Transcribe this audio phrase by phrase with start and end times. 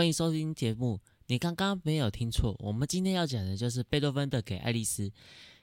[0.00, 0.98] 欢迎收听节目。
[1.26, 5.06] 你刚刚没有听错，我们今天要讲的就是贝多芬的《给爱丽丝》。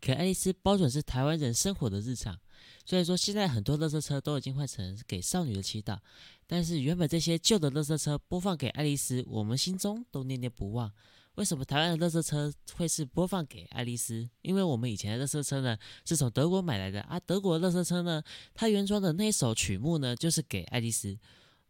[0.00, 2.38] 给爱丽丝包准是台湾人生活的日常。
[2.86, 5.98] 虽然说现在很多乐色车都已经换成给少女的祈祷，
[6.46, 10.92] 但是原本这些旧的乐色车播放给爱丽丝，我们心中都念念不忘。
[11.34, 14.30] 为什么台湾的乐色车会是播放给爱丽丝？
[14.42, 18.22] 因为我们以前的乐色车呢是从德国买来的啊，德国的乐色车呢，
[18.54, 21.18] 它原装的那首曲目呢就是给爱丽丝。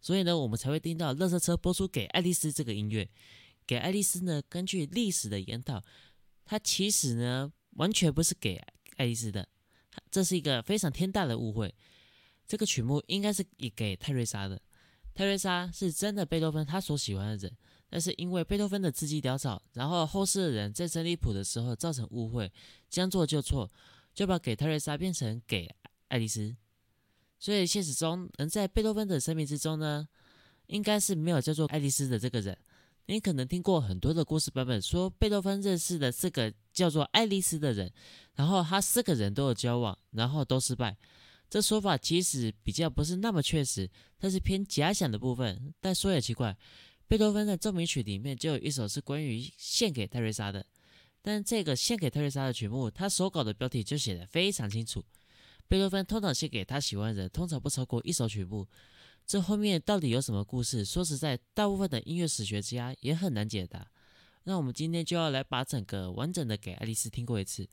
[0.01, 3.07] 所以呢，我们才会听到乐色车播出给爱丽丝这个音乐。
[3.67, 5.81] 给爱丽丝呢，根据历史的研讨，
[6.43, 8.59] 它其实呢完全不是给
[8.97, 9.47] 爱丽丝的，
[10.09, 11.73] 这是一个非常天大的误会。
[12.47, 13.45] 这个曲目应该是
[13.75, 14.59] 给泰瑞莎的。
[15.13, 17.55] 泰瑞莎是真的贝多芬他所喜欢的人，
[17.89, 22.51] 但是因为贝多芬的字迹潦草，然后后世的人在整理谱的时候造成误会，
[22.89, 23.69] 将错就错，
[24.13, 25.69] 就把给泰瑞莎变成给
[26.07, 26.55] 爱丽丝。
[27.41, 30.07] 所以现实中，能在贝多芬的生命之中呢，
[30.67, 32.55] 应该是没有叫做爱丽丝的这个人。
[33.07, 37.91] 你可能听过很多的故事版本，说贝多芬认识的是个叫做爱丽丝的人，
[38.35, 40.95] 然后他四个人都有交往，然后都失败。
[41.49, 45.73] 这说法其实比较不是那么确实，它是偏假想的部分。
[45.81, 46.55] 但说也奇怪，
[47.07, 50.63] 贝多芬的奏鸣曲里面就有一首是关于献给泰瑞莎的，
[51.23, 55.03] 但这个献给泰瑞莎的曲目，他手稿的标题就写的非常清楚。
[55.71, 58.67] 贝多芬通常写给他喜欢的人，通常不超过一首曲目。
[59.25, 60.83] 这后面到底有什么故事？
[60.83, 63.89] 说实在，大部分的音乐史学家也很难解答。
[64.43, 67.65] 那我们今天就要来把整个完整的给爱丽丝听过一次，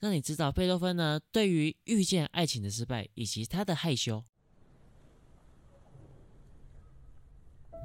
[0.00, 4.24] 让你知道贝多芬呢对于遇见爱情的失败以及他的害羞。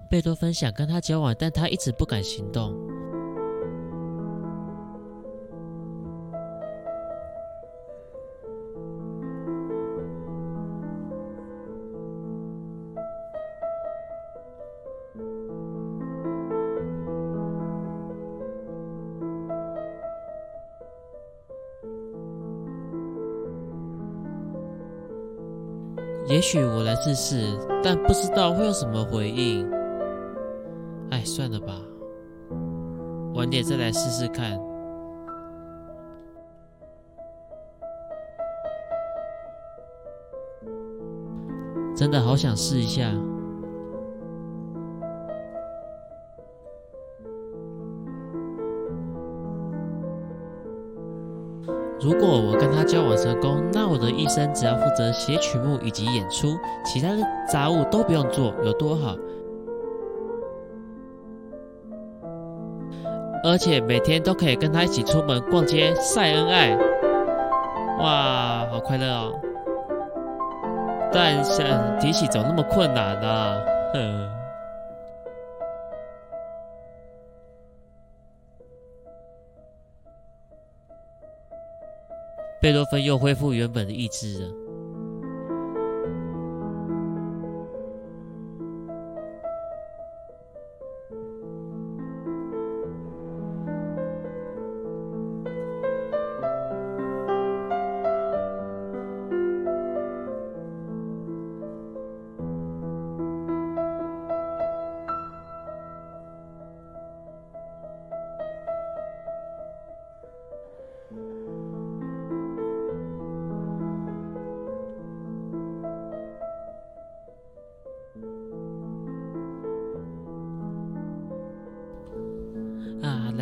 [0.10, 2.85] 贝多芬想跟他交往，但他一直不敢行动。
[26.28, 29.66] 也许我来试试，但不知道会有什么回应。
[31.12, 31.74] 哎，算了吧，
[33.36, 34.60] 晚点再来试试看。
[41.96, 43.10] 真的好想试一下。
[52.06, 56.56] 如果我跟他交往成功，那我的一生只要负责写曲目以及演出，
[56.86, 57.18] 其他的
[57.52, 59.16] 杂物都不用做，有多好？
[63.44, 66.78] 而且每天都可以跟他一起出门逛街晒恩爱，
[68.00, 69.34] 哇，好快乐哦！
[71.12, 71.64] 但是
[72.00, 73.58] 提起怎么那么困难呢？
[73.94, 74.35] 哼。
[82.66, 84.65] 贝多芬又恢复原本的意志了。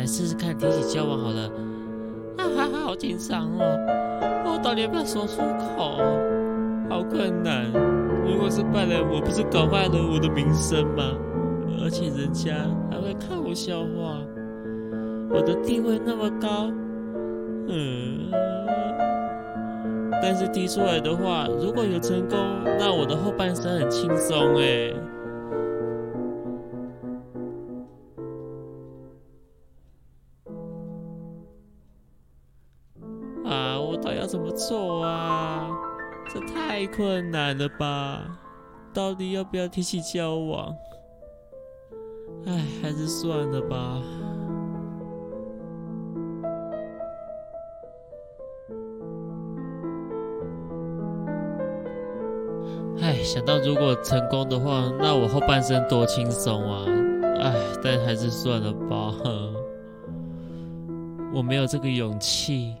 [0.06, 1.50] 试试看提起交往好了，
[2.38, 3.62] 啊哈哈，好紧张哦！
[4.46, 5.42] 我到底要不要说出
[5.76, 5.98] 口？
[6.88, 7.70] 好困难。
[8.26, 11.02] 如果是败了，我不是搞坏了我的名声吗？
[11.82, 12.54] 而且人家
[12.90, 14.20] 还会看我笑话。
[15.30, 16.70] 我的地位那么高，
[17.68, 18.30] 嗯。
[20.22, 22.38] 但是提出来的话，如果有成功，
[22.78, 24.92] 那我的后半生很轻松哎。
[34.04, 35.66] 到底要怎么做啊？
[36.28, 38.20] 这太困难了吧？
[38.92, 40.76] 到底要不要提起交往？
[42.44, 44.02] 哎，还是算了吧。
[53.00, 56.84] 哎，想到如果成功的话，那我后半生多轻松啊！
[57.40, 59.14] 哎，但还是算了吧。
[61.32, 62.76] 我没有这个勇气。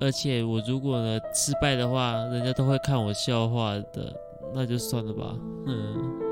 [0.00, 4.12] 而且我如果呢失败的话，人家都会看我笑话的，
[4.54, 5.36] 那就算了吧。
[5.66, 6.29] 嗯。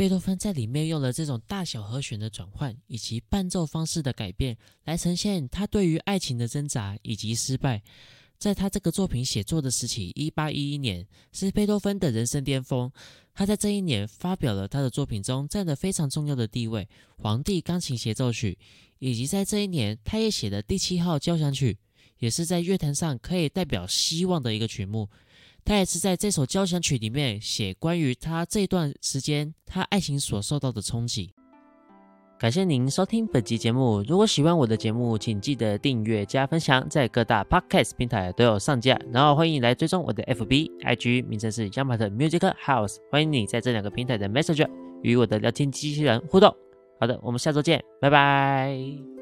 [0.00, 7.82] 贝多芬在里面用了这种大小和弦的转换以及伴奏方式的改变，来呈现他对于爱情的挣扎以及失败。
[8.38, 12.90] 在他这个作品写作的时期，一八一一年是贝多芬的人生巅峰。
[13.34, 16.82] 他在这一年发表了他的作品中占了非常重要的地位，
[17.22, 18.56] 《皇帝钢琴协奏曲》，
[19.00, 21.76] 以及在这一年他也写的第七号交响曲，
[22.20, 25.10] 也是在乐坛上可以代表希望的一个曲目。
[25.64, 31.32] 他也是在这首交响曲里面写关于他这段时间他爱情所受到的冲击。
[32.38, 34.02] 感谢您收听本集节目。
[34.08, 38.98] 如果喜欢我的节目，请记得订阅加分享，在各大 podcast 平台都有上架。
[39.12, 42.96] 然后欢迎来追踪我的 FB、IG，名称是 y a m a t Music House。
[43.12, 44.70] 欢迎你在这两个平台的 Messenger
[45.02, 46.50] 与我的聊天机器人互动。
[46.98, 49.19] 好的，我们下周见，拜拜。